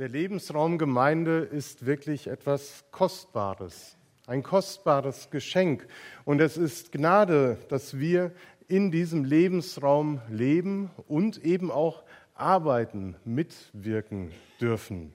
Der 0.00 0.08
Lebensraum 0.08 0.76
Gemeinde 0.76 1.38
ist 1.38 1.86
wirklich 1.86 2.26
etwas 2.26 2.84
Kostbares, 2.90 3.96
ein 4.26 4.42
kostbares 4.42 5.30
Geschenk. 5.30 5.86
Und 6.24 6.40
es 6.40 6.56
ist 6.56 6.90
Gnade, 6.90 7.58
dass 7.68 7.96
wir 7.96 8.32
in 8.66 8.90
diesem 8.90 9.24
Lebensraum 9.24 10.20
leben 10.28 10.90
und 11.06 11.44
eben 11.44 11.70
auch 11.70 12.02
arbeiten, 12.34 13.14
mitwirken 13.24 14.32
dürfen. 14.60 15.12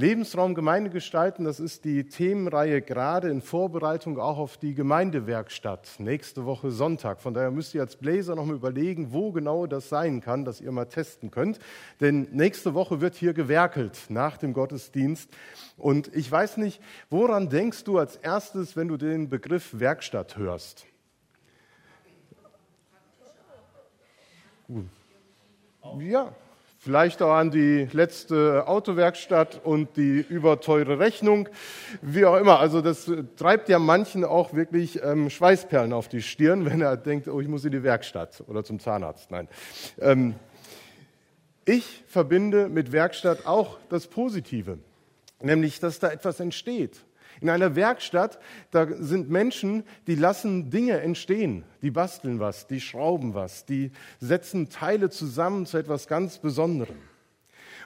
Lebensraum 0.00 0.54
Gemeinde 0.54 0.88
gestalten, 0.88 1.44
das 1.44 1.60
ist 1.60 1.84
die 1.84 2.04
Themenreihe 2.08 2.80
gerade 2.80 3.28
in 3.28 3.42
Vorbereitung 3.42 4.18
auch 4.18 4.38
auf 4.38 4.56
die 4.56 4.72
Gemeindewerkstatt 4.72 5.96
nächste 5.98 6.46
Woche 6.46 6.70
Sonntag. 6.70 7.20
Von 7.20 7.34
daher 7.34 7.50
müsst 7.50 7.74
ihr 7.74 7.82
als 7.82 7.96
Bläser 7.96 8.34
noch 8.34 8.46
mal 8.46 8.56
überlegen, 8.56 9.12
wo 9.12 9.30
genau 9.30 9.66
das 9.66 9.90
sein 9.90 10.22
kann, 10.22 10.46
dass 10.46 10.62
ihr 10.62 10.72
mal 10.72 10.86
testen 10.86 11.30
könnt. 11.30 11.58
Denn 12.00 12.28
nächste 12.32 12.72
Woche 12.72 13.02
wird 13.02 13.14
hier 13.14 13.34
gewerkelt 13.34 14.06
nach 14.08 14.38
dem 14.38 14.54
Gottesdienst. 14.54 15.28
Und 15.76 16.10
ich 16.16 16.32
weiß 16.32 16.56
nicht, 16.56 16.80
woran 17.10 17.50
denkst 17.50 17.84
du 17.84 17.98
als 17.98 18.16
erstes, 18.16 18.76
wenn 18.76 18.88
du 18.88 18.96
den 18.96 19.28
Begriff 19.28 19.78
Werkstatt 19.78 20.38
hörst? 20.38 20.86
Ja, 25.98 26.32
Vielleicht 26.82 27.20
auch 27.20 27.34
an 27.34 27.50
die 27.50 27.88
letzte 27.92 28.66
Autowerkstatt 28.66 29.60
und 29.64 29.98
die 29.98 30.24
überteure 30.26 30.98
Rechnung, 30.98 31.46
wie 32.00 32.24
auch 32.24 32.36
immer. 32.36 32.58
Also 32.58 32.80
das 32.80 33.12
treibt 33.36 33.68
ja 33.68 33.78
manchen 33.78 34.24
auch 34.24 34.54
wirklich 34.54 34.98
ähm, 35.02 35.28
Schweißperlen 35.28 35.92
auf 35.92 36.08
die 36.08 36.22
Stirn, 36.22 36.64
wenn 36.70 36.80
er 36.80 36.96
denkt, 36.96 37.28
oh, 37.28 37.38
ich 37.38 37.48
muss 37.48 37.66
in 37.66 37.72
die 37.72 37.82
Werkstatt 37.82 38.42
oder 38.46 38.64
zum 38.64 38.80
Zahnarzt. 38.80 39.30
Nein. 39.30 39.46
Ähm, 40.00 40.36
ich 41.66 42.02
verbinde 42.06 42.70
mit 42.70 42.92
Werkstatt 42.92 43.44
auch 43.44 43.76
das 43.90 44.06
Positive, 44.06 44.78
nämlich, 45.42 45.80
dass 45.80 45.98
da 45.98 46.10
etwas 46.10 46.40
entsteht. 46.40 47.04
In 47.40 47.48
einer 47.48 47.74
Werkstatt, 47.74 48.38
da 48.70 48.86
sind 48.98 49.30
Menschen, 49.30 49.84
die 50.06 50.14
lassen 50.14 50.70
Dinge 50.70 51.00
entstehen. 51.00 51.64
Die 51.82 51.90
basteln 51.90 52.38
was, 52.38 52.66
die 52.66 52.80
schrauben 52.80 53.34
was, 53.34 53.64
die 53.64 53.92
setzen 54.18 54.68
Teile 54.68 55.10
zusammen 55.10 55.64
zu 55.66 55.78
etwas 55.78 56.06
ganz 56.06 56.38
Besonderem. 56.38 56.96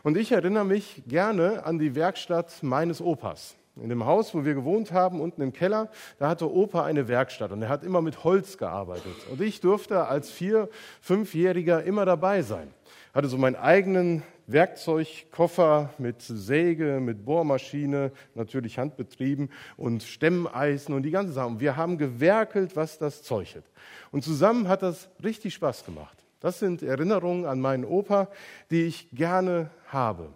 Und 0.02 0.16
ich 0.16 0.32
erinnere 0.32 0.64
mich 0.64 1.02
gerne 1.06 1.64
an 1.64 1.78
die 1.78 1.94
Werkstatt 1.94 2.62
meines 2.62 3.00
Opas. 3.00 3.56
In 3.76 3.88
dem 3.88 4.06
Haus, 4.06 4.34
wo 4.34 4.44
wir 4.44 4.54
gewohnt 4.54 4.92
haben, 4.92 5.20
unten 5.20 5.42
im 5.42 5.52
Keller, 5.52 5.90
da 6.18 6.28
hatte 6.28 6.52
Opa 6.52 6.84
eine 6.84 7.08
Werkstatt 7.08 7.50
und 7.50 7.62
er 7.62 7.68
hat 7.68 7.82
immer 7.82 8.02
mit 8.02 8.22
Holz 8.22 8.56
gearbeitet. 8.56 9.16
Und 9.30 9.40
ich 9.40 9.60
durfte 9.60 10.06
als 10.06 10.30
Vier-, 10.30 10.68
Fünfjähriger 11.00 11.82
immer 11.82 12.04
dabei 12.04 12.42
sein. 12.42 12.72
Hatte 13.14 13.28
so 13.28 13.38
meinen 13.38 13.54
eigenen 13.54 14.24
Werkzeugkoffer 14.48 15.90
mit 15.98 16.20
Säge, 16.20 16.98
mit 17.00 17.24
Bohrmaschine, 17.24 18.10
natürlich 18.34 18.78
handbetrieben 18.78 19.50
und 19.76 20.02
Stemmeisen 20.02 20.94
und 20.94 21.04
die 21.04 21.12
ganze 21.12 21.32
Sache. 21.32 21.60
Wir 21.60 21.76
haben 21.76 21.96
gewerkelt, 21.96 22.74
was 22.74 22.98
das 22.98 23.22
Zeug 23.22 23.54
hat. 23.54 23.64
Und 24.10 24.24
zusammen 24.24 24.66
hat 24.66 24.82
das 24.82 25.08
richtig 25.22 25.54
Spaß 25.54 25.84
gemacht. 25.84 26.18
Das 26.40 26.58
sind 26.58 26.82
Erinnerungen 26.82 27.46
an 27.46 27.60
meinen 27.60 27.84
Opa, 27.84 28.28
die 28.72 28.82
ich 28.82 29.08
gerne 29.12 29.70
habe. 29.86 30.28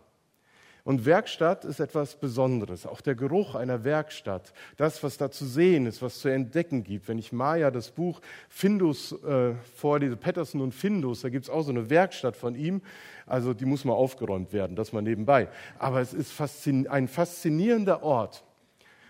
Und 0.89 1.05
Werkstatt 1.05 1.67
ist 1.67 1.81
etwas 1.81 2.14
Besonderes. 2.14 2.86
Auch 2.86 3.03
der 3.03 3.14
Geruch 3.14 3.55
einer 3.55 3.84
Werkstatt, 3.84 4.55
das, 4.78 5.03
was 5.03 5.19
da 5.19 5.30
zu 5.30 5.45
sehen 5.45 5.84
ist, 5.84 6.00
was 6.00 6.20
zu 6.20 6.28
entdecken 6.30 6.83
gibt. 6.83 7.08
Wenn 7.08 7.19
ich 7.19 7.30
Maya 7.30 7.70
das 7.70 7.91
Buch 7.91 8.22
Findus 8.48 9.12
äh, 9.22 9.53
vorlese, 9.77 10.17
Patterson 10.17 10.62
und 10.62 10.72
Findus, 10.72 11.20
da 11.20 11.28
gibt 11.28 11.45
es 11.45 11.50
auch 11.50 11.61
so 11.61 11.72
eine 11.72 11.91
Werkstatt 11.91 12.36
von 12.36 12.55
ihm. 12.55 12.80
Also 13.27 13.53
die 13.53 13.67
muss 13.67 13.84
mal 13.84 13.92
aufgeräumt 13.92 14.55
werden, 14.55 14.77
das 14.77 14.95
mal 14.95 15.03
nebenbei. 15.03 15.48
Aber 15.78 16.00
es 16.00 16.14
ist 16.14 16.33
faszin 16.33 16.86
ein 16.86 17.06
faszinierender 17.06 18.02
Ort. 18.02 18.42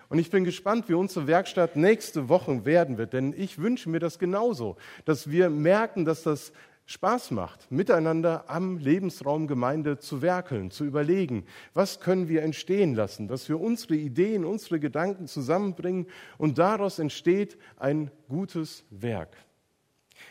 Und 0.09 0.19
ich 0.19 0.31
bin 0.31 0.43
gespannt, 0.43 0.89
wie 0.89 0.95
unsere 0.95 1.29
Werkstatt 1.29 1.77
nächste 1.77 2.29
Woche 2.29 2.65
werden 2.65 2.99
wird, 2.99 3.13
denn 3.13 3.35
ich 3.37 3.59
wünsche 3.59 3.89
mir 3.89 4.01
das 4.01 4.19
genauso, 4.19 4.77
dass 5.05 5.31
wir 5.31 5.49
merken, 5.49 6.05
dass 6.05 6.25
das 6.25 6.53
Spaß 6.91 7.33
macht, 7.33 7.71
miteinander 7.71 8.45
am 8.49 8.79
Lebensraum 8.79 9.47
Gemeinde 9.47 9.99
zu 9.99 10.23
werkeln, 10.23 10.71
zu 10.71 10.87
überlegen, 10.87 11.45
was 11.75 12.01
können 12.01 12.31
wir 12.31 12.43
entstehen 12.43 12.95
lassen, 12.95 13.29
dass 13.29 13.47
wir 13.51 13.61
unsere 13.61 13.95
Ideen, 13.95 14.47
unsere 14.47 14.81
Gedanken 14.81 15.27
zusammenbringen 15.27 16.07
und 16.39 16.57
daraus 16.57 16.99
entsteht 16.99 17.59
ein 17.77 18.11
gutes 18.31 18.87
Werk. 18.89 19.37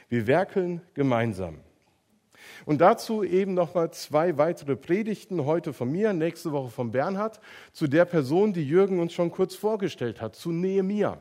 Wir 0.09 0.25
werkeln 0.25 0.81
gemeinsam. 0.95 1.59
Und 2.65 2.81
dazu 2.81 3.23
eben 3.23 3.53
nochmal 3.53 3.91
zwei 3.91 4.39
weitere 4.39 4.75
Predigten, 4.75 5.45
heute 5.45 5.73
von 5.73 5.91
mir, 5.91 6.11
nächste 6.11 6.51
Woche 6.51 6.71
von 6.71 6.91
Bernhard, 6.91 7.39
zu 7.71 7.85
der 7.85 8.05
Person, 8.05 8.53
die 8.53 8.67
Jürgen 8.67 8.99
uns 8.99 9.13
schon 9.13 9.29
kurz 9.29 9.53
vorgestellt 9.53 10.21
hat, 10.21 10.35
zu 10.35 10.51
Nehemia 10.51 11.19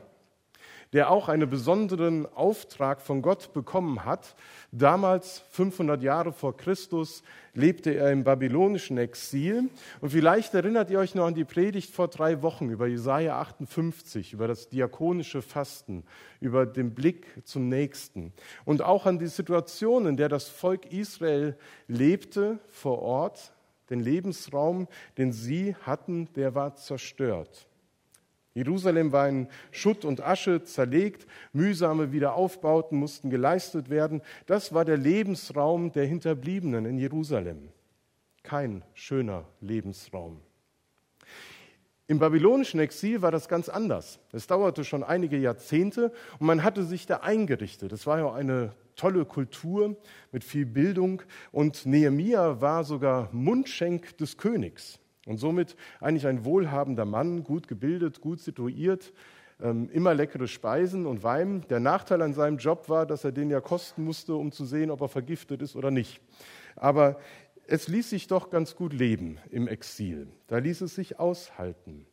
der 0.93 1.11
auch 1.11 1.29
einen 1.29 1.49
besonderen 1.49 2.25
Auftrag 2.33 3.01
von 3.01 3.21
Gott 3.21 3.53
bekommen 3.53 4.05
hat. 4.05 4.35
Damals, 4.71 5.43
500 5.49 6.01
Jahre 6.01 6.31
vor 6.31 6.55
Christus, 6.55 7.23
lebte 7.53 7.91
er 7.91 8.11
im 8.11 8.23
babylonischen 8.23 8.97
Exil. 8.97 9.69
Und 9.99 10.11
vielleicht 10.11 10.53
erinnert 10.53 10.89
ihr 10.89 10.99
euch 10.99 11.15
noch 11.15 11.25
an 11.25 11.35
die 11.35 11.45
Predigt 11.45 11.93
vor 11.93 12.07
drei 12.07 12.41
Wochen 12.41 12.69
über 12.69 12.87
Jesaja 12.87 13.39
58, 13.39 14.33
über 14.33 14.47
das 14.47 14.69
diakonische 14.69 15.41
Fasten, 15.41 16.03
über 16.39 16.65
den 16.65 16.93
Blick 16.93 17.25
zum 17.43 17.67
Nächsten 17.67 18.33
und 18.65 18.81
auch 18.81 19.05
an 19.05 19.19
die 19.19 19.27
Situation, 19.27 20.05
in 20.05 20.17
der 20.17 20.29
das 20.29 20.47
Volk 20.47 20.91
Israel 20.91 21.57
lebte 21.87 22.59
vor 22.69 23.01
Ort. 23.01 23.53
Den 23.89 23.99
Lebensraum, 24.01 24.87
den 25.17 25.31
sie 25.31 25.75
hatten, 25.75 26.27
der 26.35 26.55
war 26.55 26.75
zerstört. 26.75 27.67
Jerusalem 28.57 29.11
war 29.11 29.29
in 29.29 29.47
Schutt 29.69 30.03
und 30.03 30.19
Asche 30.19 30.63
zerlegt, 30.63 31.27
mühsame 31.53 32.11
Wiederaufbauten 32.11 32.97
mussten 32.97 33.29
geleistet 33.29 33.91
werden. 33.91 34.23
Das 34.47 34.73
war 34.73 34.83
der 34.83 34.97
Lebensraum 34.97 35.91
der 35.91 36.07
Hinterbliebenen 36.07 36.85
in 36.87 36.97
Jerusalem. 36.97 37.69
Kein 38.41 38.83
schöner 38.95 39.45
Lebensraum. 39.61 40.41
Im 42.07 42.17
babylonischen 42.17 42.79
Exil 42.79 43.21
war 43.21 43.29
das 43.29 43.47
ganz 43.47 43.69
anders. 43.69 44.17
Es 44.31 44.47
dauerte 44.47 44.83
schon 44.83 45.03
einige 45.03 45.37
Jahrzehnte 45.37 46.11
und 46.39 46.47
man 46.47 46.63
hatte 46.63 46.83
sich 46.83 47.05
da 47.05 47.17
eingerichtet. 47.17 47.91
Es 47.91 48.07
war 48.07 48.17
ja 48.17 48.33
eine 48.33 48.73
tolle 48.95 49.25
Kultur 49.25 49.95
mit 50.31 50.43
viel 50.43 50.65
Bildung 50.65 51.21
und 51.51 51.85
Nehemia 51.85 52.59
war 52.59 52.83
sogar 52.83 53.29
Mundschenk 53.33 54.17
des 54.17 54.35
Königs. 54.35 54.99
Und 55.27 55.37
somit 55.37 55.75
eigentlich 55.99 56.25
ein 56.25 56.45
wohlhabender 56.45 57.05
Mann, 57.05 57.43
gut 57.43 57.67
gebildet, 57.67 58.21
gut 58.21 58.39
situiert, 58.39 59.13
ähm, 59.61 59.89
immer 59.91 60.13
leckere 60.13 60.47
Speisen 60.47 61.05
und 61.05 61.21
Wein. 61.21 61.65
Der 61.69 61.79
Nachteil 61.79 62.21
an 62.21 62.33
seinem 62.33 62.57
Job 62.57 62.89
war, 62.89 63.05
dass 63.05 63.23
er 63.23 63.31
den 63.31 63.49
ja 63.49 63.59
kosten 63.59 64.03
musste, 64.03 64.35
um 64.35 64.51
zu 64.51 64.65
sehen, 64.65 64.89
ob 64.89 65.01
er 65.01 65.09
vergiftet 65.09 65.61
ist 65.61 65.75
oder 65.75 65.91
nicht. 65.91 66.21
Aber 66.75 67.19
es 67.67 67.87
ließ 67.87 68.09
sich 68.09 68.27
doch 68.27 68.49
ganz 68.49 68.75
gut 68.75 68.93
leben 68.93 69.37
im 69.51 69.67
Exil. 69.67 70.27
Da 70.47 70.59
ließ 70.59 70.81
es 70.81 70.95
sich 70.95 71.19
aushalten. 71.19 72.05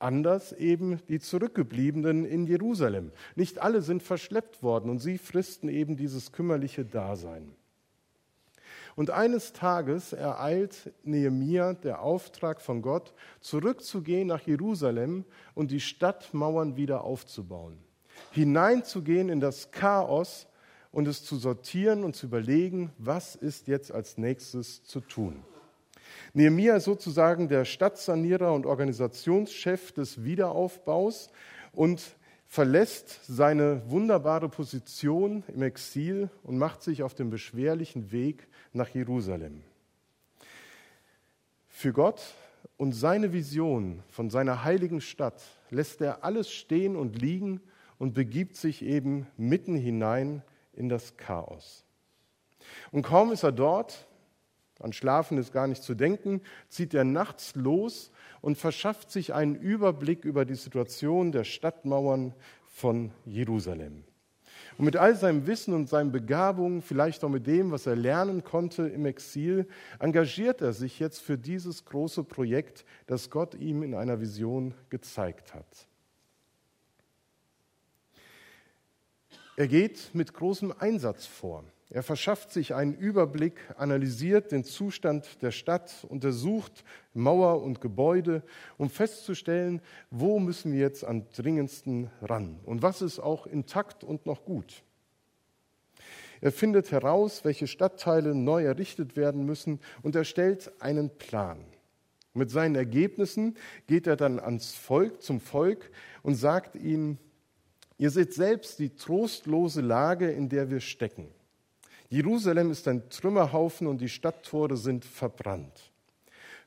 Anders 0.00 0.52
eben 0.52 1.00
die 1.08 1.20
Zurückgebliebenen 1.20 2.24
in 2.24 2.46
Jerusalem. 2.46 3.12
Nicht 3.36 3.60
alle 3.60 3.82
sind 3.82 4.02
verschleppt 4.02 4.62
worden 4.62 4.90
und 4.90 4.98
sie 4.98 5.18
fristen 5.18 5.68
eben 5.68 5.96
dieses 5.96 6.32
kümmerliche 6.32 6.84
Dasein. 6.84 7.54
Und 8.98 9.10
eines 9.10 9.52
Tages 9.52 10.12
ereilt 10.12 10.92
Nehemia 11.04 11.74
der 11.74 12.02
Auftrag 12.02 12.60
von 12.60 12.82
Gott, 12.82 13.14
zurückzugehen 13.40 14.26
nach 14.26 14.40
Jerusalem 14.40 15.24
und 15.54 15.70
die 15.70 15.78
Stadtmauern 15.78 16.76
wieder 16.76 17.04
aufzubauen. 17.04 17.78
Hineinzugehen 18.32 19.28
in 19.28 19.38
das 19.38 19.70
Chaos 19.70 20.48
und 20.90 21.06
es 21.06 21.24
zu 21.24 21.36
sortieren 21.36 22.02
und 22.02 22.16
zu 22.16 22.26
überlegen, 22.26 22.90
was 22.98 23.36
ist 23.36 23.68
jetzt 23.68 23.92
als 23.92 24.18
nächstes 24.18 24.82
zu 24.82 24.98
tun. 24.98 25.44
Nehemia 26.34 26.74
ist 26.74 26.84
sozusagen 26.86 27.46
der 27.46 27.64
Stadtsanierer 27.64 28.52
und 28.52 28.66
Organisationschef 28.66 29.92
des 29.92 30.24
Wiederaufbaus 30.24 31.30
und 31.70 32.16
verlässt 32.48 33.20
seine 33.26 33.88
wunderbare 33.90 34.48
Position 34.48 35.44
im 35.48 35.62
Exil 35.62 36.30
und 36.42 36.56
macht 36.56 36.82
sich 36.82 37.02
auf 37.02 37.14
den 37.14 37.28
beschwerlichen 37.28 38.10
Weg 38.10 38.48
nach 38.72 38.88
Jerusalem. 38.88 39.62
Für 41.68 41.92
Gott 41.92 42.34
und 42.78 42.92
seine 42.92 43.34
Vision 43.34 44.02
von 44.08 44.30
seiner 44.30 44.64
heiligen 44.64 45.02
Stadt 45.02 45.42
lässt 45.70 46.00
er 46.00 46.24
alles 46.24 46.50
stehen 46.50 46.96
und 46.96 47.20
liegen 47.20 47.60
und 47.98 48.14
begibt 48.14 48.56
sich 48.56 48.82
eben 48.82 49.26
mitten 49.36 49.76
hinein 49.76 50.42
in 50.72 50.88
das 50.88 51.18
Chaos. 51.18 51.84
Und 52.90 53.02
kaum 53.02 53.30
ist 53.30 53.42
er 53.42 53.52
dort, 53.52 54.06
an 54.80 54.94
Schlafen 54.94 55.36
ist 55.36 55.52
gar 55.52 55.66
nicht 55.66 55.82
zu 55.82 55.94
denken, 55.94 56.40
zieht 56.68 56.94
er 56.94 57.04
nachts 57.04 57.54
los 57.54 58.10
und 58.40 58.58
verschafft 58.58 59.10
sich 59.10 59.34
einen 59.34 59.54
Überblick 59.54 60.24
über 60.24 60.44
die 60.44 60.54
Situation 60.54 61.32
der 61.32 61.44
Stadtmauern 61.44 62.34
von 62.68 63.10
Jerusalem. 63.24 64.04
Und 64.76 64.84
mit 64.84 64.96
all 64.96 65.16
seinem 65.16 65.46
Wissen 65.46 65.74
und 65.74 65.88
seinen 65.88 66.12
Begabungen, 66.12 66.82
vielleicht 66.82 67.24
auch 67.24 67.28
mit 67.28 67.46
dem, 67.46 67.72
was 67.72 67.86
er 67.86 67.96
lernen 67.96 68.44
konnte 68.44 68.86
im 68.86 69.06
Exil, 69.06 69.66
engagiert 69.98 70.60
er 70.60 70.72
sich 70.72 71.00
jetzt 71.00 71.20
für 71.20 71.36
dieses 71.36 71.84
große 71.84 72.22
Projekt, 72.22 72.84
das 73.06 73.28
Gott 73.28 73.54
ihm 73.54 73.82
in 73.82 73.94
einer 73.94 74.20
Vision 74.20 74.74
gezeigt 74.88 75.52
hat. 75.54 75.88
Er 79.56 79.66
geht 79.66 80.10
mit 80.14 80.32
großem 80.32 80.72
Einsatz 80.78 81.26
vor. 81.26 81.64
Er 81.90 82.02
verschafft 82.02 82.52
sich 82.52 82.74
einen 82.74 82.94
Überblick, 82.94 83.60
analysiert 83.78 84.52
den 84.52 84.62
Zustand 84.62 85.40
der 85.40 85.52
Stadt, 85.52 86.04
untersucht 86.06 86.84
Mauer 87.14 87.62
und 87.62 87.80
Gebäude, 87.80 88.42
um 88.76 88.90
festzustellen, 88.90 89.80
wo 90.10 90.38
müssen 90.38 90.72
wir 90.72 90.80
jetzt 90.80 91.02
am 91.02 91.30
dringendsten 91.30 92.10
ran 92.20 92.60
und 92.64 92.82
was 92.82 93.00
ist 93.00 93.20
auch 93.20 93.46
intakt 93.46 94.04
und 94.04 94.26
noch 94.26 94.44
gut. 94.44 94.84
Er 96.42 96.52
findet 96.52 96.92
heraus, 96.92 97.44
welche 97.44 97.66
Stadtteile 97.66 98.34
neu 98.34 98.64
errichtet 98.64 99.16
werden 99.16 99.46
müssen 99.46 99.80
und 100.02 100.14
erstellt 100.14 100.70
einen 100.80 101.08
Plan. 101.16 101.64
Mit 102.34 102.50
seinen 102.50 102.76
Ergebnissen 102.76 103.56
geht 103.86 104.06
er 104.06 104.16
dann 104.16 104.38
ans 104.38 104.74
Volk, 104.74 105.22
zum 105.22 105.40
Volk 105.40 105.90
und 106.22 106.34
sagt 106.34 106.76
ihnen, 106.76 107.18
ihr 107.96 108.10
seht 108.10 108.34
selbst 108.34 108.78
die 108.78 108.94
trostlose 108.94 109.80
Lage, 109.80 110.30
in 110.30 110.50
der 110.50 110.70
wir 110.70 110.80
stecken. 110.80 111.28
Jerusalem 112.08 112.70
ist 112.70 112.88
ein 112.88 113.08
Trümmerhaufen 113.10 113.86
und 113.86 114.00
die 114.00 114.08
Stadttore 114.08 114.76
sind 114.76 115.04
verbrannt. 115.04 115.92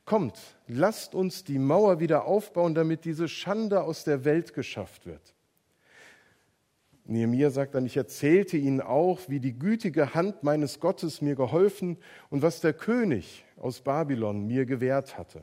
Kommt, 0.06 0.40
lasst 0.68 1.16
uns 1.16 1.44
die 1.44 1.60
Mauer 1.60 2.00
wieder 2.00 2.26
aufbauen, 2.26 2.76
damit 2.76 3.06
diese 3.06 3.28
Schande 3.28 3.84
aus 3.84 4.04
der 4.04 4.26
Welt 4.26 4.54
geschafft 4.54 5.06
wird. 5.06 5.34
Nehemiah 7.06 7.50
sagt 7.50 7.76
dann, 7.76 7.86
ich 7.86 7.98
erzählte 7.98 8.58
ihnen 8.58 8.82
auch, 8.82 9.20
wie 9.28 9.40
die 9.40 9.58
gütige 9.58 10.14
Hand 10.14 10.44
meines 10.44 10.80
Gottes 10.80 11.22
mir 11.22 11.36
geholfen 11.36 11.98
und 12.30 12.42
was 12.42 12.62
der 12.62 12.74
König 12.74 13.44
aus 13.58 13.82
Babylon 13.82 14.46
mir 14.46 14.66
gewährt 14.66 15.18
hatte. 15.18 15.42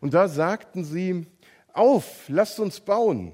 Und 0.00 0.14
da 0.14 0.28
sagten 0.28 0.84
sie, 0.84 1.26
auf, 1.72 2.28
lasst 2.28 2.58
uns 2.58 2.80
bauen. 2.80 3.32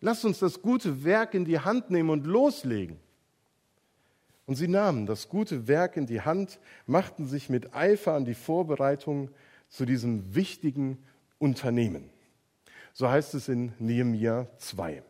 Lasst 0.00 0.24
uns 0.24 0.38
das 0.38 0.60
gute 0.62 1.04
Werk 1.04 1.34
in 1.34 1.44
die 1.44 1.60
Hand 1.60 1.90
nehmen 1.90 2.10
und 2.10 2.26
loslegen. 2.26 2.98
Und 4.50 4.56
sie 4.56 4.66
nahmen 4.66 5.06
das 5.06 5.28
gute 5.28 5.68
Werk 5.68 5.96
in 5.96 6.06
die 6.06 6.22
Hand, 6.22 6.58
machten 6.84 7.28
sich 7.28 7.50
mit 7.50 7.72
Eifer 7.72 8.14
an 8.14 8.24
die 8.24 8.34
Vorbereitung 8.34 9.30
zu 9.68 9.86
diesem 9.86 10.34
wichtigen 10.34 10.98
Unternehmen. 11.38 12.10
So 12.92 13.08
heißt 13.08 13.34
es 13.34 13.46
in 13.46 13.74
Nehemia 13.78 14.48
2. 14.58 15.04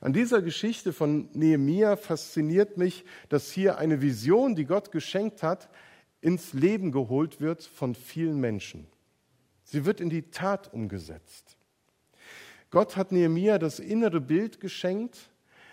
An 0.00 0.14
dieser 0.14 0.40
Geschichte 0.40 0.94
von 0.94 1.28
Nehemia 1.34 1.96
fasziniert 1.96 2.78
mich, 2.78 3.04
dass 3.28 3.52
hier 3.52 3.76
eine 3.76 4.00
Vision, 4.00 4.54
die 4.54 4.64
Gott 4.64 4.92
geschenkt 4.92 5.42
hat, 5.42 5.68
ins 6.22 6.54
Leben 6.54 6.90
geholt 6.90 7.38
wird 7.42 7.62
von 7.62 7.94
vielen 7.94 8.40
Menschen. 8.40 8.86
Sie 9.62 9.84
wird 9.84 10.00
in 10.00 10.08
die 10.08 10.30
Tat 10.30 10.72
umgesetzt. 10.72 11.58
Gott 12.70 12.96
hat 12.96 13.12
Nehemia 13.12 13.58
das 13.58 13.78
innere 13.78 14.22
Bild 14.22 14.58
geschenkt, 14.58 15.28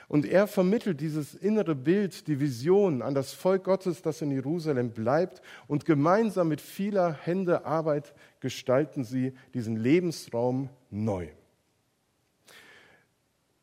und 0.09 0.25
er 0.25 0.47
vermittelt 0.47 0.99
dieses 1.01 1.35
innere 1.35 1.75
Bild, 1.75 2.27
die 2.27 2.39
Vision 2.39 3.03
an 3.03 3.13
das 3.13 3.31
Volk 3.33 3.65
Gottes, 3.65 4.01
das 4.01 4.23
in 4.23 4.31
Jerusalem 4.31 4.89
bleibt. 4.89 5.39
Und 5.67 5.85
gemeinsam 5.85 6.47
mit 6.47 6.61
vieler 6.61 7.13
Hände 7.13 7.63
Arbeit 7.63 8.15
gestalten 8.39 9.03
sie 9.03 9.33
diesen 9.53 9.77
Lebensraum 9.77 10.69
neu. 10.89 11.27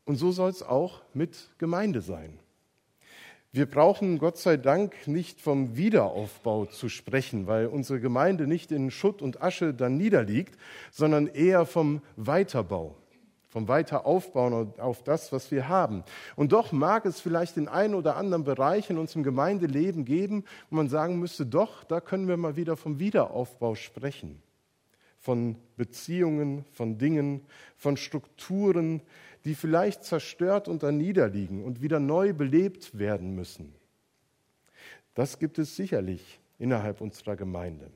Und 0.05 0.17
so 0.17 0.31
soll 0.31 0.51
es 0.51 0.63
auch 0.63 1.03
mit 1.15 1.37
Gemeinde 1.59 2.01
sein. 2.01 2.39
Wir 3.51 3.67
brauchen 3.67 4.19
Gott 4.19 4.39
sei 4.39 4.57
Dank 4.57 5.09
nicht 5.09 5.41
vom 5.41 5.77
Wiederaufbau 5.77 6.67
zu 6.67 6.89
sprechen, 6.89 7.49
weil 7.49 7.67
unsere 7.67 7.99
Gemeinde 7.99 8.47
nicht 8.47 8.71
in 8.71 8.93
Schutt 8.93 9.21
und 9.21 9.43
Asche 9.43 9.75
dann 9.75 9.97
niederliegt, 9.97 10.57
sondern 10.93 11.27
eher 11.27 11.67
vom 11.67 12.03
Weiterbau 12.15 12.95
vom 13.57 13.69
Weiteraufbauen 13.69 14.79
auf 14.79 15.03
das, 15.03 15.33
was 15.33 15.51
wir 15.51 15.67
haben. 15.67 16.05
Und 16.35 16.53
doch 16.53 16.73
mag 16.73 17.07
es 17.07 17.23
vielleicht 17.23 17.57
den 17.57 17.69
einen 17.69 17.95
oder 17.95 18.19
anderen 18.19 18.45
Bereich 18.45 18.91
in 18.91 18.99
unserem 18.99 19.23
Gemeindeleben 19.23 20.05
geben, 20.05 20.45
wo 20.69 20.77
man 20.77 20.91
sagen 20.91 21.19
müsste, 21.19 21.47
doch, 21.47 21.83
da 21.83 22.03
können 22.03 22.29
wir 22.29 22.37
mal 22.37 22.57
wieder 22.57 22.77
vom 22.77 22.99
Wiederaufbau 22.99 23.75
sprechen. 23.75 24.43
Von 25.19 25.57
Beziehungen, 25.79 26.67
von 26.71 26.99
Dingen, 26.99 27.47
von 27.79 27.97
Strukturen, 27.97 29.01
die 29.47 29.55
vielleicht 29.55 30.05
zerstört 30.05 30.69
und 30.69 30.83
niederliegen 30.83 31.65
und 31.65 31.81
wieder 31.81 31.99
neu 31.99 32.35
belebt 32.35 32.99
werden 32.99 33.35
müssen. 33.35 33.75
Das 35.15 35.39
gibt 35.39 35.59
es 35.59 35.77
sicherlich 35.77 36.41
innerhalb 36.59 37.01
unserer 37.01 37.37
Gemeinde. 37.37 37.91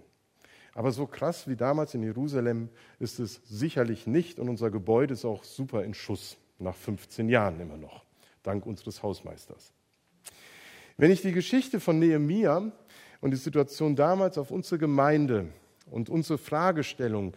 Aber 0.75 0.93
so 0.93 1.06
krass 1.06 1.49
wie 1.49 1.56
damals 1.56 1.94
in 1.94 2.02
Jerusalem 2.02 2.69
ist 2.99 3.19
es 3.19 3.40
sicherlich 3.44 4.06
nicht 4.06 4.38
und 4.38 4.49
unser 4.49 4.70
Gebäude 4.70 5.14
ist 5.14 5.25
auch 5.25 5.44
super 5.44 5.84
in 5.84 5.94
Schuss, 5.94 6.37
nach 6.58 6.75
15 6.75 7.28
Jahren 7.28 7.58
immer 7.61 7.76
noch, 7.76 8.05
dank 8.43 8.67
unseres 8.67 9.02
Hausmeisters. 9.02 9.72
Wenn 10.96 11.11
ich 11.11 11.22
die 11.22 11.32
Geschichte 11.32 11.81
von 11.81 11.99
Nehemia 11.99 12.70
und 13.20 13.31
die 13.31 13.37
Situation 13.37 13.96
damals 13.96 14.38
auf 14.38 14.50
unsere 14.50 14.78
Gemeinde 14.78 15.49
und 15.90 16.11
unsere 16.11 16.38
Fragestellung, 16.38 17.37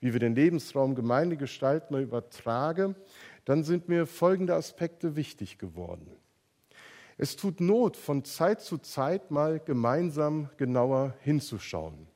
wie 0.00 0.12
wir 0.12 0.20
den 0.20 0.34
Lebensraum 0.34 0.94
Gemeinde 0.94 1.36
gestalten, 1.36 1.94
übertrage, 1.94 2.94
dann 3.44 3.62
sind 3.62 3.88
mir 3.88 4.06
folgende 4.06 4.54
Aspekte 4.54 5.16
wichtig 5.16 5.58
geworden. 5.58 6.10
Es 7.16 7.36
tut 7.36 7.60
Not, 7.60 7.96
von 7.96 8.24
Zeit 8.24 8.60
zu 8.60 8.78
Zeit 8.78 9.30
mal 9.30 9.60
gemeinsam 9.60 10.50
genauer 10.56 11.14
hinzuschauen. 11.20 12.08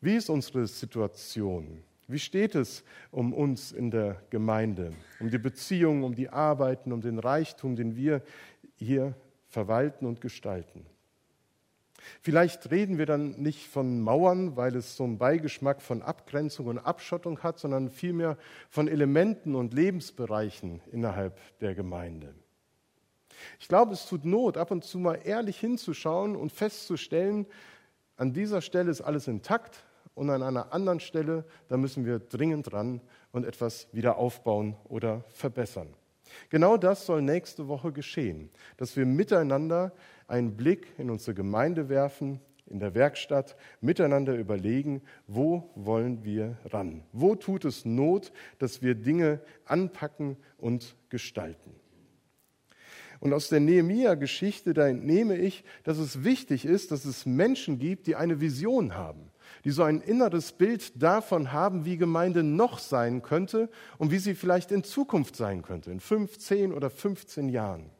Wie 0.00 0.16
ist 0.16 0.30
unsere 0.30 0.66
Situation? 0.66 1.82
Wie 2.08 2.18
steht 2.18 2.54
es 2.54 2.82
um 3.10 3.34
uns 3.34 3.70
in 3.70 3.90
der 3.90 4.22
Gemeinde, 4.30 4.94
um 5.20 5.30
die 5.30 5.38
Beziehungen, 5.38 6.04
um 6.04 6.14
die 6.14 6.30
Arbeiten, 6.30 6.92
um 6.92 7.02
den 7.02 7.18
Reichtum, 7.18 7.76
den 7.76 7.96
wir 7.96 8.22
hier 8.76 9.14
verwalten 9.46 10.06
und 10.06 10.20
gestalten? 10.20 10.86
Vielleicht 12.22 12.70
reden 12.70 12.96
wir 12.96 13.04
dann 13.04 13.32
nicht 13.32 13.68
von 13.68 14.00
Mauern, 14.00 14.56
weil 14.56 14.74
es 14.74 14.96
so 14.96 15.04
einen 15.04 15.18
Beigeschmack 15.18 15.82
von 15.82 16.00
Abgrenzung 16.00 16.66
und 16.66 16.78
Abschottung 16.78 17.40
hat, 17.40 17.58
sondern 17.58 17.90
vielmehr 17.90 18.38
von 18.70 18.88
Elementen 18.88 19.54
und 19.54 19.74
Lebensbereichen 19.74 20.80
innerhalb 20.90 21.38
der 21.58 21.74
Gemeinde. 21.74 22.34
Ich 23.58 23.68
glaube, 23.68 23.92
es 23.92 24.06
tut 24.06 24.24
Not, 24.24 24.56
ab 24.56 24.70
und 24.70 24.82
zu 24.82 24.98
mal 24.98 25.20
ehrlich 25.24 25.60
hinzuschauen 25.60 26.36
und 26.36 26.52
festzustellen, 26.52 27.46
an 28.16 28.32
dieser 28.32 28.60
Stelle 28.60 28.90
ist 28.90 29.00
alles 29.00 29.28
intakt, 29.28 29.84
und 30.14 30.30
an 30.30 30.42
einer 30.42 30.72
anderen 30.72 31.00
Stelle, 31.00 31.44
da 31.68 31.76
müssen 31.76 32.04
wir 32.04 32.18
dringend 32.18 32.72
ran 32.72 33.00
und 33.32 33.44
etwas 33.44 33.88
wieder 33.92 34.16
aufbauen 34.16 34.76
oder 34.88 35.24
verbessern. 35.28 35.94
Genau 36.48 36.76
das 36.76 37.06
soll 37.06 37.22
nächste 37.22 37.68
Woche 37.68 37.92
geschehen, 37.92 38.50
dass 38.76 38.96
wir 38.96 39.06
miteinander 39.06 39.92
einen 40.28 40.56
Blick 40.56 40.92
in 40.98 41.10
unsere 41.10 41.34
Gemeinde 41.34 41.88
werfen, 41.88 42.40
in 42.66 42.78
der 42.78 42.94
Werkstatt, 42.94 43.56
miteinander 43.80 44.36
überlegen, 44.36 45.02
wo 45.26 45.70
wollen 45.74 46.24
wir 46.24 46.56
ran? 46.66 47.02
Wo 47.12 47.34
tut 47.34 47.64
es 47.64 47.84
Not, 47.84 48.32
dass 48.58 48.80
wir 48.80 48.94
Dinge 48.94 49.40
anpacken 49.64 50.36
und 50.56 50.94
gestalten? 51.08 51.74
Und 53.18 53.34
aus 53.34 53.48
der 53.48 53.60
Nehemia-Geschichte, 53.60 54.72
da 54.72 54.86
entnehme 54.88 55.36
ich, 55.36 55.64
dass 55.82 55.98
es 55.98 56.24
wichtig 56.24 56.64
ist, 56.64 56.90
dass 56.90 57.04
es 57.04 57.26
Menschen 57.26 57.78
gibt, 57.78 58.06
die 58.06 58.16
eine 58.16 58.40
Vision 58.40 58.94
haben 58.94 59.30
die 59.64 59.70
so 59.70 59.82
ein 59.82 60.00
inneres 60.00 60.52
Bild 60.52 61.02
davon 61.02 61.52
haben, 61.52 61.84
wie 61.84 61.96
Gemeinde 61.96 62.42
noch 62.42 62.78
sein 62.78 63.22
könnte 63.22 63.68
und 63.98 64.10
wie 64.10 64.18
sie 64.18 64.34
vielleicht 64.34 64.72
in 64.72 64.84
Zukunft 64.84 65.36
sein 65.36 65.62
könnte, 65.62 65.90
in 65.90 66.00
15 66.00 66.72
oder 66.72 66.90
15 66.90 67.48
Jahren. 67.48 67.90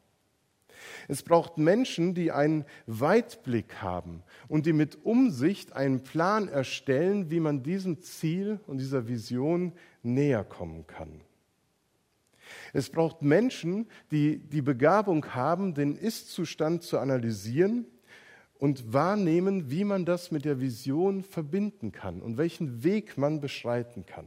Es 1.09 1.23
braucht 1.23 1.59
Menschen, 1.59 2.15
die 2.15 2.33
einen 2.33 2.65
Weitblick 2.87 3.83
haben 3.83 4.23
und 4.49 4.67
die 4.67 4.73
mit 4.73 5.05
Umsicht 5.05 5.75
einen 5.75 6.03
Plan 6.03 6.49
erstellen, 6.49 7.31
wie 7.31 7.41
man 7.41 7.63
diesem 7.63 8.01
Ziel 8.01 8.61
und 8.67 8.79
dieser 8.79 9.09
Vision 9.09 9.73
näher 10.03 10.45
kommen 10.45 10.87
kann. 10.87 11.21
Es 12.73 12.91
braucht 12.91 13.23
Menschen, 13.23 13.87
die 14.11 14.39
die 14.39 14.63
Begabung 14.63 15.35
haben, 15.35 15.75
den 15.75 15.97
Ist-Zustand 15.97 16.83
zu 16.83 16.99
analysieren 16.99 17.87
und 18.61 18.93
wahrnehmen, 18.93 19.71
wie 19.71 19.85
man 19.85 20.05
das 20.05 20.31
mit 20.31 20.45
der 20.45 20.61
Vision 20.61 21.23
verbinden 21.25 21.93
kann 21.93 22.21
und 22.21 22.37
welchen 22.37 22.85
Weg 22.85 23.17
man 23.17 23.41
beschreiten 23.41 24.05
kann. 24.05 24.27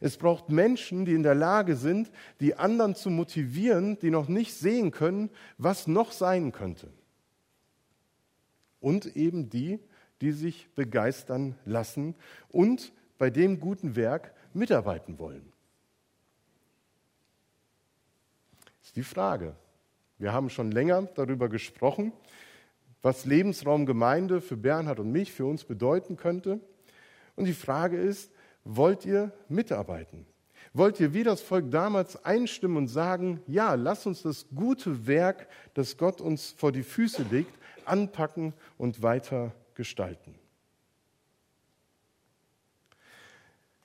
Es 0.00 0.18
braucht 0.18 0.50
Menschen, 0.50 1.06
die 1.06 1.14
in 1.14 1.22
der 1.22 1.34
Lage 1.34 1.76
sind, 1.76 2.10
die 2.40 2.54
anderen 2.54 2.94
zu 2.94 3.08
motivieren, 3.10 3.98
die 3.98 4.10
noch 4.10 4.28
nicht 4.28 4.54
sehen 4.54 4.90
können, 4.90 5.30
was 5.56 5.86
noch 5.86 6.12
sein 6.12 6.52
könnte. 6.52 6.92
Und 8.80 9.16
eben 9.16 9.48
die, 9.48 9.80
die 10.20 10.32
sich 10.32 10.68
begeistern 10.74 11.56
lassen 11.64 12.14
und 12.48 12.92
bei 13.16 13.30
dem 13.30 13.60
guten 13.60 13.96
Werk 13.96 14.34
mitarbeiten 14.52 15.18
wollen. 15.18 15.52
Das 18.80 18.88
ist 18.88 18.96
die 18.96 19.02
Frage. 19.02 19.54
Wir 20.18 20.34
haben 20.34 20.50
schon 20.50 20.70
länger 20.70 21.02
darüber 21.14 21.48
gesprochen, 21.48 22.12
was 23.02 23.24
Lebensraumgemeinde 23.24 24.40
für 24.40 24.56
Bernhard 24.56 25.00
und 25.00 25.12
mich, 25.12 25.32
für 25.32 25.46
uns 25.46 25.64
bedeuten 25.64 26.16
könnte. 26.16 26.60
Und 27.36 27.46
die 27.46 27.54
Frage 27.54 27.96
ist, 27.96 28.32
wollt 28.64 29.06
ihr 29.06 29.32
mitarbeiten? 29.48 30.26
Wollt 30.72 31.00
ihr 31.00 31.14
wie 31.14 31.24
das 31.24 31.40
Volk 31.40 31.70
damals 31.70 32.24
einstimmen 32.24 32.76
und 32.76 32.88
sagen, 32.88 33.42
ja, 33.46 33.74
lass 33.74 34.06
uns 34.06 34.22
das 34.22 34.46
gute 34.54 35.06
Werk, 35.06 35.48
das 35.74 35.96
Gott 35.96 36.20
uns 36.20 36.54
vor 36.56 36.70
die 36.70 36.82
Füße 36.82 37.24
legt, 37.30 37.52
anpacken 37.84 38.52
und 38.78 39.02
weiter 39.02 39.52
gestalten? 39.74 40.39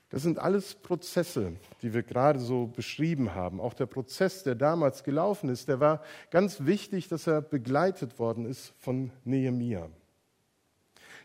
Das 0.09 0.21
sind 0.21 0.37
alles 0.39 0.75
Prozesse, 0.75 1.53
die 1.81 1.93
wir 1.93 2.03
gerade 2.03 2.39
so 2.39 2.67
beschrieben 2.67 3.33
haben. 3.33 3.59
Auch 3.59 3.73
der 3.73 3.87
Prozess, 3.87 4.43
der 4.43 4.55
damals 4.55 5.03
gelaufen 5.03 5.49
ist, 5.49 5.67
der 5.67 5.79
war 5.79 6.01
ganz 6.29 6.65
wichtig, 6.65 7.07
dass 7.07 7.27
er 7.27 7.41
begleitet 7.41 8.19
worden 8.19 8.45
ist 8.45 8.73
von 8.77 9.11
Nehemia. 9.23 9.89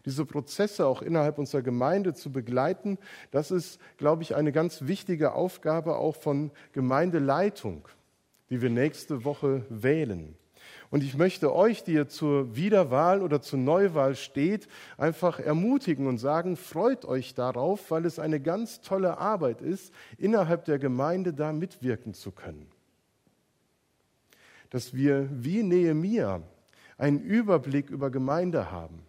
Diese 0.06 0.24
Prozesse 0.24 0.86
auch 0.86 1.02
innerhalb 1.02 1.38
unserer 1.38 1.60
Gemeinde 1.60 2.14
zu 2.14 2.32
begleiten, 2.32 2.98
das 3.30 3.50
ist, 3.50 3.78
glaube 3.98 4.22
ich, 4.22 4.34
eine 4.34 4.50
ganz 4.50 4.86
wichtige 4.86 5.32
Aufgabe 5.34 5.96
auch 5.96 6.16
von 6.16 6.50
Gemeindeleitung, 6.72 7.86
die 8.48 8.62
wir 8.62 8.70
nächste 8.70 9.24
Woche 9.24 9.66
wählen. 9.68 10.36
Und 10.90 11.04
ich 11.04 11.16
möchte 11.16 11.54
euch, 11.54 11.84
die 11.84 11.92
ihr 11.92 12.08
zur 12.08 12.56
Wiederwahl 12.56 13.22
oder 13.22 13.40
zur 13.40 13.60
Neuwahl 13.60 14.16
steht, 14.16 14.66
einfach 14.98 15.38
ermutigen 15.38 16.08
und 16.08 16.18
sagen, 16.18 16.56
freut 16.56 17.04
euch 17.04 17.34
darauf, 17.34 17.92
weil 17.92 18.04
es 18.06 18.18
eine 18.18 18.40
ganz 18.40 18.80
tolle 18.80 19.18
Arbeit 19.18 19.62
ist, 19.62 19.92
innerhalb 20.18 20.64
der 20.64 20.80
Gemeinde 20.80 21.32
da 21.32 21.52
mitwirken 21.52 22.12
zu 22.12 22.32
können. 22.32 22.66
Dass 24.70 24.92
wir 24.92 25.28
wie 25.30 25.62
Nehemia 25.62 26.42
einen 26.98 27.20
Überblick 27.20 27.90
über 27.90 28.10
Gemeinde 28.10 28.72
haben, 28.72 29.02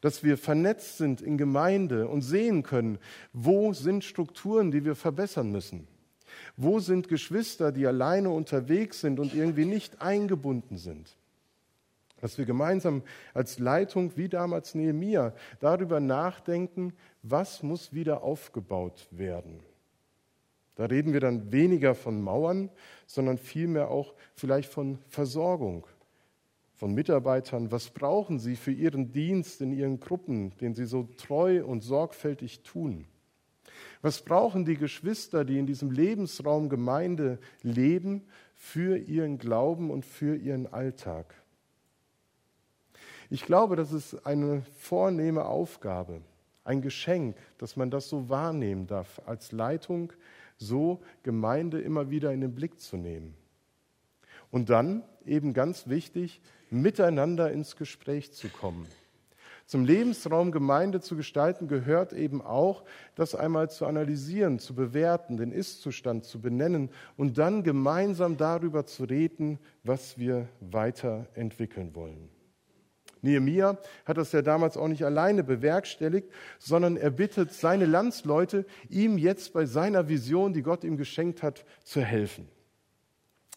dass 0.00 0.24
wir 0.24 0.36
vernetzt 0.36 0.98
sind 0.98 1.20
in 1.20 1.38
Gemeinde 1.38 2.08
und 2.08 2.22
sehen 2.22 2.64
können, 2.64 2.98
wo 3.32 3.72
sind 3.72 4.02
Strukturen, 4.02 4.72
die 4.72 4.84
wir 4.84 4.96
verbessern 4.96 5.52
müssen. 5.52 5.86
Wo 6.56 6.80
sind 6.80 7.06
Geschwister, 7.06 7.70
die 7.70 7.86
alleine 7.86 8.30
unterwegs 8.30 9.00
sind 9.00 9.20
und 9.20 9.32
irgendwie 9.32 9.64
nicht 9.64 10.00
eingebunden 10.00 10.76
sind? 10.76 11.16
Dass 12.20 12.38
wir 12.38 12.44
gemeinsam 12.44 13.02
als 13.34 13.58
Leitung, 13.58 14.16
wie 14.16 14.28
damals 14.28 14.74
Nehemia, 14.74 15.32
darüber 15.58 16.00
nachdenken, 16.00 16.92
was 17.22 17.62
muss 17.62 17.92
wieder 17.92 18.22
aufgebaut 18.22 19.08
werden. 19.10 19.60
Da 20.76 20.86
reden 20.86 21.12
wir 21.12 21.20
dann 21.20 21.52
weniger 21.52 21.94
von 21.94 22.22
Mauern, 22.22 22.70
sondern 23.06 23.36
vielmehr 23.36 23.90
auch 23.90 24.14
vielleicht 24.34 24.72
von 24.72 24.98
Versorgung, 25.08 25.86
von 26.74 26.94
Mitarbeitern. 26.94 27.70
Was 27.70 27.90
brauchen 27.90 28.38
sie 28.38 28.56
für 28.56 28.72
ihren 28.72 29.12
Dienst 29.12 29.60
in 29.60 29.72
ihren 29.72 30.00
Gruppen, 30.00 30.56
den 30.58 30.74
sie 30.74 30.86
so 30.86 31.06
treu 31.18 31.64
und 31.64 31.82
sorgfältig 31.82 32.62
tun? 32.62 33.04
Was 34.02 34.22
brauchen 34.22 34.64
die 34.64 34.76
Geschwister, 34.76 35.44
die 35.44 35.58
in 35.58 35.66
diesem 35.66 35.90
Lebensraum 35.90 36.70
Gemeinde 36.70 37.38
leben, 37.62 38.22
für 38.54 38.96
ihren 38.96 39.36
Glauben 39.38 39.90
und 39.90 40.06
für 40.06 40.36
ihren 40.36 40.66
Alltag? 40.72 41.34
Ich 43.32 43.46
glaube, 43.46 43.76
das 43.76 43.92
ist 43.92 44.26
eine 44.26 44.62
vornehme 44.80 45.44
Aufgabe, 45.44 46.20
ein 46.64 46.82
Geschenk, 46.82 47.36
dass 47.58 47.76
man 47.76 47.88
das 47.88 48.08
so 48.08 48.28
wahrnehmen 48.28 48.88
darf, 48.88 49.22
als 49.24 49.52
Leitung 49.52 50.12
so 50.56 51.00
Gemeinde 51.22 51.80
immer 51.80 52.10
wieder 52.10 52.32
in 52.32 52.40
den 52.40 52.56
Blick 52.56 52.80
zu 52.80 52.96
nehmen. 52.96 53.34
Und 54.50 54.68
dann, 54.68 55.04
eben 55.24 55.54
ganz 55.54 55.86
wichtig, 55.86 56.40
miteinander 56.70 57.52
ins 57.52 57.76
Gespräch 57.76 58.32
zu 58.32 58.48
kommen. 58.48 58.88
Zum 59.64 59.84
Lebensraum 59.84 60.50
Gemeinde 60.50 61.00
zu 61.00 61.14
gestalten 61.14 61.68
gehört 61.68 62.12
eben 62.12 62.42
auch, 62.42 62.82
das 63.14 63.36
einmal 63.36 63.70
zu 63.70 63.86
analysieren, 63.86 64.58
zu 64.58 64.74
bewerten, 64.74 65.36
den 65.36 65.52
Ist-Zustand 65.52 66.24
zu 66.24 66.40
benennen 66.40 66.90
und 67.16 67.38
dann 67.38 67.62
gemeinsam 67.62 68.36
darüber 68.36 68.86
zu 68.86 69.04
reden, 69.04 69.60
was 69.84 70.18
wir 70.18 70.48
weiterentwickeln 70.60 71.94
wollen. 71.94 72.28
Nehemia 73.22 73.78
hat 74.04 74.16
das 74.16 74.32
ja 74.32 74.42
damals 74.42 74.76
auch 74.76 74.88
nicht 74.88 75.04
alleine 75.04 75.44
bewerkstelligt, 75.44 76.30
sondern 76.58 76.96
er 76.96 77.10
bittet 77.10 77.52
seine 77.52 77.86
Landsleute, 77.86 78.64
ihm 78.88 79.18
jetzt 79.18 79.52
bei 79.52 79.66
seiner 79.66 80.08
Vision, 80.08 80.52
die 80.52 80.62
Gott 80.62 80.84
ihm 80.84 80.96
geschenkt 80.96 81.42
hat, 81.42 81.64
zu 81.84 82.00
helfen. 82.00 82.48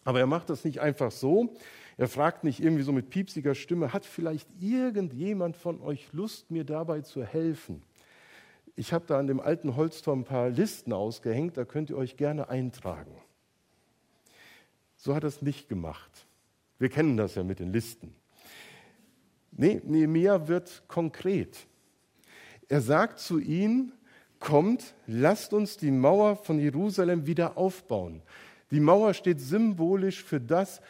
Aber 0.04 0.20
er 0.20 0.26
macht 0.26 0.50
das 0.50 0.64
nicht 0.64 0.80
einfach 0.80 1.10
so. 1.10 1.54
Er 1.96 2.08
fragt 2.08 2.44
nicht 2.44 2.60
irgendwie 2.60 2.82
so 2.82 2.92
mit 2.92 3.10
piepsiger 3.10 3.54
Stimme, 3.54 3.92
hat 3.92 4.04
vielleicht 4.04 4.48
irgendjemand 4.60 5.56
von 5.56 5.80
euch 5.80 6.12
Lust, 6.12 6.50
mir 6.50 6.64
dabei 6.64 7.00
zu 7.02 7.24
helfen? 7.24 7.82
Ich 8.76 8.92
habe 8.92 9.06
da 9.06 9.18
an 9.18 9.28
dem 9.28 9.38
alten 9.38 9.76
Holzturm 9.76 10.20
ein 10.20 10.24
paar 10.24 10.50
Listen 10.50 10.92
ausgehängt, 10.92 11.56
da 11.56 11.64
könnt 11.64 11.90
ihr 11.90 11.96
euch 11.96 12.16
gerne 12.16 12.48
eintragen. 12.48 13.14
So 14.96 15.14
hat 15.14 15.22
er 15.22 15.28
es 15.28 15.42
nicht 15.42 15.68
gemacht. 15.68 16.26
Wir 16.78 16.88
kennen 16.88 17.16
das 17.16 17.36
ja 17.36 17.44
mit 17.44 17.60
den 17.60 17.72
Listen. 17.72 18.16
Nee, 19.56 19.80
Nehemiah 19.84 20.48
wird 20.48 20.82
konkret. 20.88 21.66
Er 22.68 22.80
sagt 22.80 23.20
zu 23.20 23.38
ihnen, 23.38 23.92
kommt, 24.40 24.94
lasst 25.06 25.52
uns 25.52 25.76
die 25.76 25.90
Mauer 25.90 26.36
von 26.36 26.58
Jerusalem 26.58 27.26
wieder 27.26 27.56
aufbauen. 27.56 28.22
Die 28.70 28.80
Mauer 28.80 29.14
steht 29.14 29.40
symbolisch 29.40 30.22
für 30.22 30.40
das, 30.40 30.80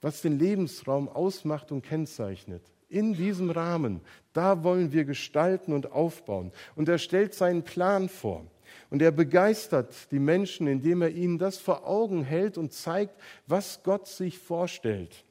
was 0.00 0.22
den 0.22 0.38
Lebensraum 0.38 1.08
ausmacht 1.08 1.72
und 1.72 1.82
kennzeichnet. 1.82 2.62
In 2.88 3.14
diesem 3.14 3.50
Rahmen, 3.50 4.00
da 4.32 4.62
wollen 4.62 4.92
wir 4.92 5.04
gestalten 5.04 5.72
und 5.72 5.90
aufbauen. 5.90 6.52
Und 6.76 6.88
er 6.88 6.98
stellt 6.98 7.34
seinen 7.34 7.64
Plan 7.64 8.08
vor. 8.08 8.46
Und 8.90 9.02
er 9.02 9.10
begeistert 9.10 10.10
die 10.10 10.18
Menschen, 10.18 10.66
indem 10.66 11.02
er 11.02 11.10
ihnen 11.10 11.38
das 11.38 11.58
vor 11.58 11.86
Augen 11.86 12.22
hält 12.22 12.56
und 12.56 12.72
zeigt, 12.72 13.20
was 13.46 13.82
Gott 13.82 14.06
sich 14.06 14.38
vorstellt 14.38 15.24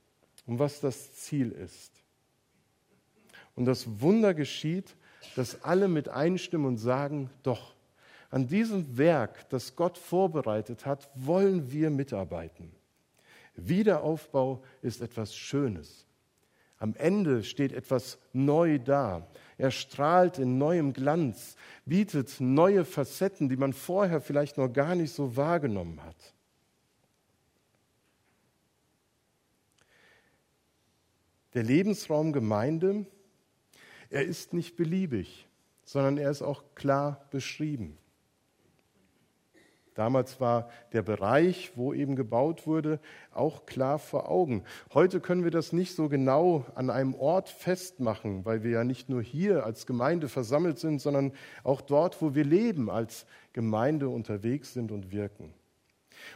und 0.46 0.60
was 0.60 0.82
das 0.82 1.14
Ziel 1.14 1.52
ist. 1.52 2.03
Und 3.56 3.66
das 3.66 4.02
Wunder 4.02 4.34
geschieht, 4.34 4.96
dass 5.36 5.64
alle 5.64 5.88
mit 5.88 6.10
einstimmen 6.10 6.68
und 6.68 6.78
sagen, 6.78 7.30
doch, 7.44 7.76
an 8.30 8.48
diesem 8.48 8.98
Werk, 8.98 9.48
das 9.50 9.76
Gott 9.76 9.98
vorbereitet 9.98 10.86
hat, 10.86 11.10
wollen 11.14 11.72
wir 11.72 11.90
mitarbeiten. 11.92 12.72
Wiederaufbau 13.56 14.64
ist 14.82 15.02
etwas 15.02 15.36
Schönes. 15.36 16.08
Am 16.80 16.96
Ende 16.96 17.44
steht 17.44 17.72
etwas 17.72 18.18
neu 18.34 18.80
da. 18.80 19.28
Er 19.58 19.72
strahlt 19.72 20.40
in 20.40 20.58
neuem 20.58 20.94
Glanz, 20.94 21.56
bietet 21.86 22.42
neue 22.42 22.84
Facetten, 22.84 23.50
die 23.50 23.56
man 23.56 23.72
vorher 23.72 24.20
vielleicht 24.20 24.58
noch 24.58 24.68
gar 24.68 24.96
nicht 24.96 25.14
so 25.14 25.38
wahrgenommen 25.38 26.04
hat. 26.04 26.34
Der 31.54 31.64
Lebensraum 31.64 32.34
Gemeinde 32.34 33.06
er 34.14 34.24
ist 34.24 34.54
nicht 34.54 34.76
beliebig, 34.76 35.48
sondern 35.84 36.18
er 36.18 36.30
ist 36.30 36.44
auch 36.44 36.64
klar 36.76 37.26
beschrieben. 37.32 37.98
Damals 39.96 40.40
war 40.40 40.70
der 40.92 41.02
Bereich, 41.02 41.72
wo 41.76 41.94
eben 41.94 42.16
gebaut 42.16 42.66
wurde, 42.66 43.00
auch 43.32 43.66
klar 43.66 44.00
vor 44.00 44.30
Augen. 44.30 44.64
Heute 44.94 45.20
können 45.20 45.44
wir 45.44 45.52
das 45.52 45.72
nicht 45.72 45.96
so 45.96 46.10
genau 46.10 46.66
an 46.76 46.90
einem 46.90 47.16
Ort 47.16 47.50
festmachen, 47.50 48.46
weil 48.46 48.64
wir 48.64 48.72
ja 48.72 48.84
nicht 48.84 49.10
nur 49.10 49.22
hier 49.22 49.66
als 49.66 49.86
Gemeinde 49.86 50.30
versammelt 50.30 50.80
sind, 50.80 51.00
sondern 51.00 51.34
auch 51.64 51.82
dort, 51.82 52.22
wo 52.22 52.34
wir 52.34 52.44
leben, 52.44 52.90
als 52.90 53.26
Gemeinde 53.52 54.10
unterwegs 54.10 54.74
sind 54.74 54.92
und 54.92 55.12
wirken. 55.12 55.54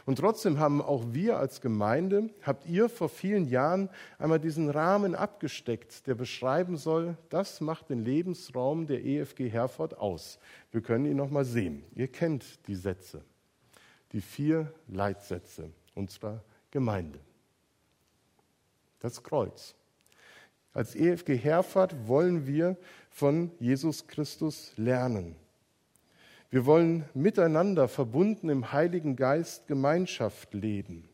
Und 0.06 0.18
trotzdem 0.18 0.58
haben 0.58 0.80
auch 0.82 1.04
wir 1.12 1.38
als 1.38 1.60
Gemeinde, 1.60 2.30
habt 2.42 2.66
ihr 2.66 2.88
vor 2.88 3.08
vielen 3.08 3.46
Jahren 3.46 3.90
einmal 4.18 4.40
diesen 4.40 4.70
Rahmen 4.70 5.14
abgesteckt, 5.14 6.06
der 6.06 6.14
beschreiben 6.14 6.76
soll, 6.76 7.16
das 7.28 7.60
macht 7.60 7.90
den 7.90 8.04
Lebensraum 8.04 8.86
der 8.86 9.04
EFG 9.04 9.48
Herford 9.48 9.98
aus. 9.98 10.38
Wir 10.70 10.80
können 10.80 11.06
ihn 11.06 11.16
nochmal 11.16 11.44
sehen. 11.44 11.84
Ihr 11.94 12.08
kennt 12.08 12.66
die 12.66 12.74
Sätze, 12.74 13.24
die 14.12 14.20
vier 14.20 14.72
Leitsätze 14.88 15.70
unserer 15.94 16.42
Gemeinde. 16.70 17.20
Das 19.00 19.22
Kreuz. 19.22 19.74
Als 20.72 20.94
EFG 20.94 21.36
Herford 21.36 22.06
wollen 22.06 22.46
wir 22.46 22.76
von 23.10 23.50
Jesus 23.58 24.06
Christus 24.06 24.72
lernen. 24.76 25.34
Wir 26.50 26.64
wollen 26.64 27.04
miteinander 27.12 27.88
verbunden 27.88 28.48
im 28.48 28.72
Heiligen 28.72 29.16
Geist 29.16 29.66
Gemeinschaft 29.66 30.54
leben. 30.54 31.08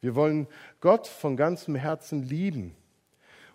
Wir 0.00 0.14
wollen 0.14 0.46
Gott 0.80 1.06
von 1.06 1.36
ganzem 1.36 1.74
Herzen 1.74 2.22
lieben 2.22 2.74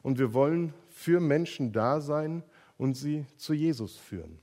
und 0.01 0.17
wir 0.17 0.33
wollen 0.33 0.73
für 0.89 1.19
Menschen 1.19 1.71
da 1.71 2.01
sein 2.01 2.43
und 2.77 2.95
sie 2.95 3.25
zu 3.37 3.53
Jesus 3.53 3.97
führen. 3.97 4.39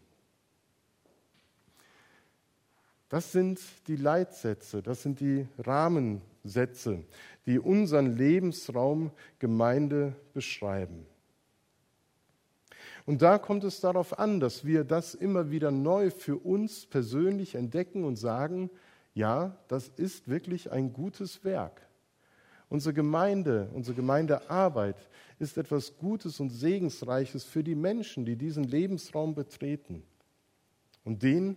Das 3.09 3.31
sind 3.31 3.61
die 3.89 3.97
Leitsätze, 3.97 4.83
das 4.83 5.03
sind 5.03 5.21
die 5.21 5.47
Rahmen, 5.59 6.23
Sätze, 6.45 7.05
die 7.47 7.59
unseren 7.59 8.17
Lebensraum 8.17 9.11
Gemeinde 9.39 10.17
beschreiben. 10.35 11.07
Und 13.05 13.23
da 13.23 13.39
kommt 13.39 13.65
es 13.65 13.81
darauf 13.81 14.19
an, 14.19 14.39
dass 14.39 14.65
wir 14.65 14.85
das 14.85 15.15
immer 15.15 15.51
wieder 15.51 15.71
neu 15.71 16.11
für 16.11 16.37
uns 16.37 16.87
persönlich 16.87 17.55
entdecken 17.55 18.05
und 18.05 18.17
sagen, 18.17 18.71
ja, 19.15 19.57
das 19.69 19.89
ist 19.89 20.29
wirklich 20.29 20.71
ein 20.71 20.93
gutes 20.93 21.45
Werk. 21.45 21.87
Unsere 22.69 22.95
Gemeinde, 22.95 23.69
unsere 23.75 23.95
Gemeindearbeit 23.95 24.97
ist 25.39 25.59
etwas 25.59 25.99
Gutes 25.99 26.41
und 26.41 26.51
Segensreiches 26.51 27.45
für 27.45 27.63
die 27.63 27.75
Menschen, 27.75 28.25
die 28.25 28.37
diesen 28.37 28.65
Lebensraum 28.65 29.35
betreten. 29.35 30.03
Und 31.05 31.23
den 31.23 31.57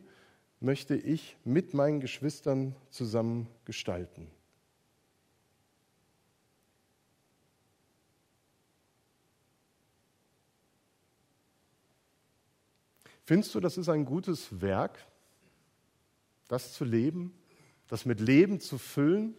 möchte 0.60 0.96
ich 0.96 1.38
mit 1.46 1.74
meinen 1.74 2.00
Geschwistern 2.00 2.76
zusammen 2.90 3.48
gestalten. 3.64 4.28
Findest 13.26 13.56
du, 13.56 13.60
das 13.60 13.78
ist 13.78 13.90
ein 13.90 14.06
gutes 14.06 14.62
Werk, 14.62 15.00
das 16.48 16.74
zu 16.74 16.86
leben, 16.86 17.34
das 17.88 18.06
mit 18.06 18.20
Leben 18.20 18.60
zu 18.60 18.78
füllen 18.78 19.36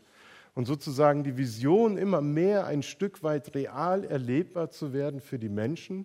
und 0.55 0.66
sozusagen 0.66 1.23
die 1.23 1.37
Vision 1.37 1.97
immer 1.97 2.21
mehr 2.21 2.66
ein 2.66 2.83
Stück 2.83 3.23
weit 3.23 3.55
real 3.55 4.05
erlebbar 4.05 4.71
zu 4.71 4.93
werden 4.93 5.21
für 5.21 5.38
die 5.38 5.49
Menschen? 5.49 6.05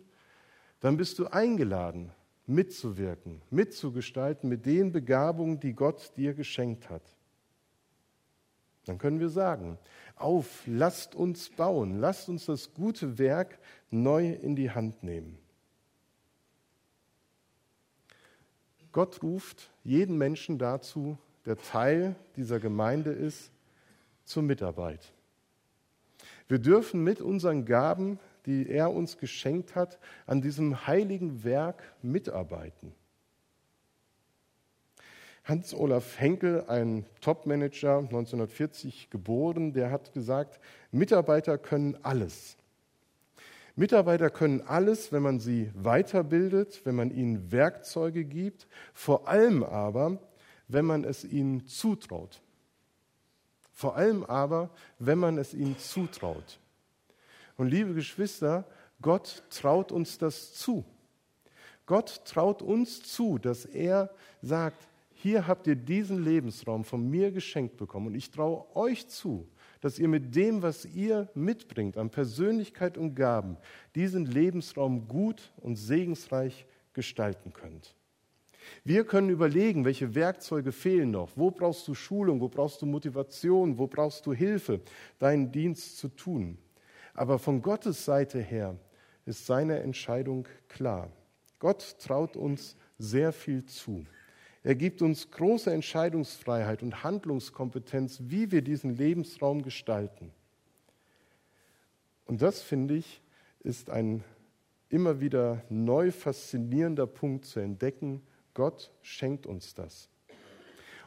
Dann 0.79 0.97
bist 0.97 1.17
du 1.17 1.27
eingeladen, 1.27 2.11
mitzuwirken, 2.45 3.41
mitzugestalten 3.49 4.47
mit 4.47 4.67
den 4.67 4.91
Begabungen, 4.91 5.59
die 5.59 5.73
Gott 5.73 6.15
dir 6.17 6.35
geschenkt 6.35 6.89
hat. 6.89 7.03
Dann 8.85 8.99
können 8.99 9.19
wir 9.19 9.29
sagen, 9.29 9.79
auf, 10.15 10.63
lasst 10.67 11.15
uns 11.15 11.49
bauen, 11.49 11.99
lasst 11.99 12.29
uns 12.29 12.45
das 12.45 12.73
gute 12.73 13.17
Werk 13.17 13.57
neu 13.89 14.31
in 14.33 14.55
die 14.55 14.69
Hand 14.69 15.01
nehmen. 15.03 15.40
Gott 18.91 19.23
ruft 19.23 19.71
jeden 19.83 20.17
Menschen 20.17 20.57
dazu, 20.57 21.17
der 21.45 21.57
Teil 21.57 22.15
dieser 22.35 22.59
Gemeinde 22.59 23.11
ist, 23.11 23.51
zur 24.25 24.43
Mitarbeit. 24.43 25.13
Wir 26.47 26.59
dürfen 26.59 27.03
mit 27.03 27.21
unseren 27.21 27.65
Gaben, 27.65 28.19
die 28.45 28.69
er 28.69 28.91
uns 28.91 29.17
geschenkt 29.17 29.75
hat, 29.75 29.99
an 30.25 30.41
diesem 30.41 30.85
heiligen 30.87 31.43
Werk 31.43 31.81
mitarbeiten. 32.01 32.93
Hans-Olaf 35.43 36.19
Henkel, 36.19 36.65
ein 36.67 37.05
Topmanager, 37.19 37.97
1940 37.99 39.09
geboren, 39.09 39.73
der 39.73 39.89
hat 39.89 40.13
gesagt, 40.13 40.59
Mitarbeiter 40.91 41.57
können 41.57 41.97
alles. 42.03 42.57
Mitarbeiter 43.75 44.29
können 44.29 44.61
alles, 44.61 45.11
wenn 45.11 45.23
man 45.23 45.39
sie 45.39 45.71
weiterbildet, 45.75 46.81
wenn 46.85 46.95
man 46.95 47.11
ihnen 47.11 47.51
Werkzeuge 47.51 48.25
gibt, 48.25 48.67
vor 48.93 49.27
allem 49.27 49.63
aber, 49.63 50.19
wenn 50.67 50.85
man 50.85 51.03
es 51.03 51.23
ihnen 51.23 51.65
zutraut. 51.67 52.41
Vor 53.71 53.95
allem 53.95 54.23
aber, 54.23 54.69
wenn 54.99 55.17
man 55.17 55.37
es 55.37 55.53
ihnen 55.53 55.77
zutraut. 55.77 56.59
Und 57.57 57.67
liebe 57.67 57.93
Geschwister, 57.93 58.65
Gott 59.01 59.43
traut 59.49 59.91
uns 59.91 60.17
das 60.17 60.53
zu. 60.53 60.85
Gott 61.85 62.23
traut 62.25 62.61
uns 62.61 63.01
zu, 63.03 63.37
dass 63.37 63.65
er 63.65 64.11
sagt, 64.41 64.87
hier 65.13 65.47
habt 65.47 65.67
ihr 65.67 65.75
diesen 65.75 66.23
Lebensraum 66.23 66.83
von 66.83 67.09
mir 67.09 67.31
geschenkt 67.31 67.77
bekommen 67.77 68.07
und 68.07 68.15
ich 68.15 68.31
traue 68.31 68.65
euch 68.75 69.07
zu, 69.07 69.47
dass 69.81 69.99
ihr 69.99 70.07
mit 70.07 70.35
dem, 70.35 70.61
was 70.61 70.85
ihr 70.85 71.29
mitbringt 71.33 71.97
an 71.97 72.09
Persönlichkeit 72.09 72.97
und 72.97 73.15
Gaben, 73.15 73.57
diesen 73.95 74.25
Lebensraum 74.25 75.07
gut 75.07 75.51
und 75.57 75.75
segensreich 75.75 76.65
gestalten 76.93 77.51
könnt. 77.51 77.95
Wir 78.83 79.05
können 79.05 79.29
überlegen, 79.29 79.85
welche 79.85 80.13
Werkzeuge 80.13 80.71
fehlen 80.71 81.11
noch. 81.11 81.31
Wo 81.35 81.51
brauchst 81.51 81.87
du 81.87 81.95
Schulung? 81.95 82.39
Wo 82.39 82.47
brauchst 82.47 82.81
du 82.81 82.85
Motivation? 82.85 83.77
Wo 83.77 83.87
brauchst 83.87 84.25
du 84.25 84.33
Hilfe, 84.33 84.81
deinen 85.19 85.51
Dienst 85.51 85.97
zu 85.97 86.09
tun? 86.09 86.57
Aber 87.13 87.39
von 87.39 87.61
Gottes 87.61 88.05
Seite 88.05 88.39
her 88.39 88.77
ist 89.25 89.45
seine 89.45 89.79
Entscheidung 89.79 90.47
klar. 90.67 91.11
Gott 91.59 91.97
traut 91.99 92.37
uns 92.37 92.75
sehr 92.97 93.33
viel 93.33 93.65
zu. 93.65 94.05
Er 94.63 94.75
gibt 94.75 95.01
uns 95.01 95.31
große 95.31 95.71
Entscheidungsfreiheit 95.71 96.83
und 96.83 97.03
Handlungskompetenz, 97.03 98.19
wie 98.27 98.51
wir 98.51 98.61
diesen 98.61 98.95
Lebensraum 98.95 99.63
gestalten. 99.63 100.31
Und 102.25 102.41
das, 102.41 102.61
finde 102.61 102.95
ich, 102.95 103.21
ist 103.59 103.89
ein 103.89 104.23
immer 104.89 105.19
wieder 105.19 105.63
neu 105.69 106.11
faszinierender 106.11 107.07
Punkt 107.07 107.45
zu 107.45 107.59
entdecken. 107.59 108.21
Gott 108.53 108.91
schenkt 109.01 109.47
uns 109.47 109.73
das. 109.73 110.09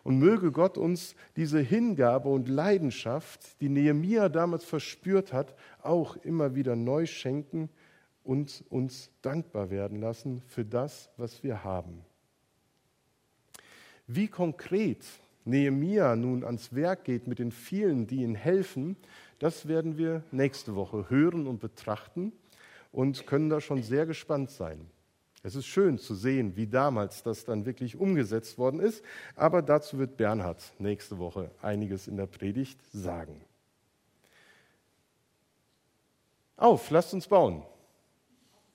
Und 0.03 0.19
möge 0.19 0.53
Gott 0.53 0.77
uns 0.77 1.15
diese 1.37 1.61
Hingabe 1.61 2.29
und 2.29 2.49
Leidenschaft, 2.49 3.61
die 3.61 3.69
Nehemia 3.69 4.29
damals 4.29 4.65
verspürt 4.65 5.33
hat, 5.33 5.55
auch 5.81 6.17
immer 6.17 6.55
wieder 6.55 6.77
neu 6.77 7.07
schenken 7.07 7.71
und 8.23 8.65
uns 8.69 9.11
dankbar 9.23 9.71
werden 9.71 10.01
lassen 10.01 10.43
für 10.47 10.65
das, 10.65 11.11
was 11.17 11.43
wir 11.43 11.65
haben. 11.65 12.05
Wie 14.07 14.29
konkret 14.29 15.05
Nehemia 15.45 16.17
nun 16.17 16.45
ans 16.45 16.75
Werk 16.75 17.05
geht 17.05 17.27
mit 17.27 17.39
den 17.39 17.53
vielen, 17.53 18.07
die 18.07 18.23
ihm 18.23 18.35
helfen, 18.35 18.97
das 19.39 19.69
werden 19.69 19.99
wir 19.99 20.23
nächste 20.31 20.75
Woche 20.75 21.11
hören 21.11 21.47
und 21.47 21.61
betrachten 21.61 22.33
und 22.93 23.27
können 23.27 23.51
da 23.51 23.61
schon 23.61 23.83
sehr 23.83 24.07
gespannt 24.07 24.51
sein. 24.51 24.89
Es 25.43 25.55
ist 25.55 25.67
schön 25.67 25.99
zu 25.99 26.15
sehen, 26.15 26.57
wie 26.57 26.67
damals 26.67 27.23
das 27.23 27.45
dann 27.45 27.67
wirklich 27.67 27.97
umgesetzt 27.97 28.57
worden 28.57 28.81
ist, 28.81 29.05
aber 29.37 29.61
dazu 29.61 29.99
wird 29.99 30.17
Bernhard 30.17 30.73
nächste 30.79 31.19
Woche 31.19 31.51
einiges 31.61 32.09
in 32.09 32.17
der 32.17 32.27
Predigt 32.27 32.81
sagen. 32.93 33.43
Auf, 36.57 36.89
lasst 36.91 37.13
uns 37.13 37.27
bauen. 37.27 37.63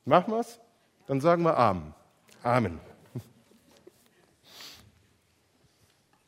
Machen 0.06 0.34
wir 0.34 0.42
es? 0.42 0.60
Dann 1.08 1.22
sagen 1.22 1.44
wir 1.44 1.58
Amen. 1.58 1.96
Amen. 2.44 2.89